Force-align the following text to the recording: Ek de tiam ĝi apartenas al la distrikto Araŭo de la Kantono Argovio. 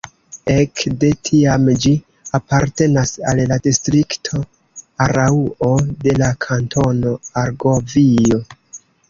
Ek 0.51 0.79
de 1.01 1.09
tiam 1.27 1.67
ĝi 1.83 1.91
apartenas 2.37 3.11
al 3.33 3.41
la 3.51 3.59
distrikto 3.67 4.41
Araŭo 5.07 5.71
de 6.07 6.17
la 6.23 6.33
Kantono 6.49 7.15
Argovio. 7.45 8.43